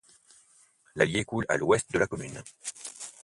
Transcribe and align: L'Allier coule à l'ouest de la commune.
L'Allier 0.95 1.25
coule 1.25 1.45
à 1.47 1.57
l'ouest 1.57 1.91
de 1.93 1.99
la 1.99 2.07
commune. 2.07 2.41